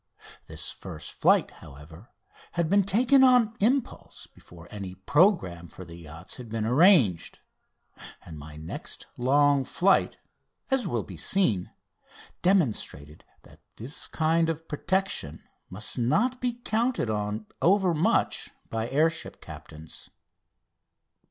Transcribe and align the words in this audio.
This 0.47 0.71
first 0.71 1.11
flight, 1.11 1.51
however, 1.61 2.09
had 2.53 2.71
been 2.71 2.81
taken 2.83 3.23
on 3.23 3.55
impulse 3.59 4.25
before 4.25 4.67
any 4.71 4.95
programme 4.95 5.67
for 5.67 5.85
the 5.85 5.95
yachts 5.95 6.37
had 6.37 6.49
been 6.49 6.65
arranged, 6.65 7.37
and 8.25 8.35
my 8.39 8.55
next 8.57 9.05
long 9.15 9.63
flight, 9.63 10.17
as 10.71 10.87
will 10.87 11.03
be 11.03 11.17
seen, 11.17 11.69
demonstrated 12.41 13.23
that 13.43 13.61
this 13.77 14.07
kind 14.07 14.49
of 14.49 14.67
protection 14.67 15.43
must 15.69 15.99
not 15.99 16.41
be 16.41 16.53
counted 16.53 17.11
on 17.11 17.45
overmuch 17.61 18.49
by 18.71 18.89
air 18.89 19.07
ship 19.11 19.39
captains. 19.39 20.09